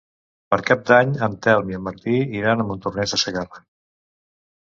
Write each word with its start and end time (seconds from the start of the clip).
Per 0.53 0.57
Cap 0.69 0.79
d'Any 0.91 1.11
en 1.27 1.35
Telm 1.47 1.69
i 1.73 1.77
en 1.79 1.83
Martí 1.87 2.15
iran 2.39 2.63
a 2.63 2.65
Montornès 2.71 3.15
de 3.17 3.21
Segarra. 3.25 3.63